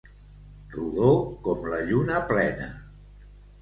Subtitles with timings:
[0.77, 1.11] Rodó
[1.45, 2.75] com la lluna plena.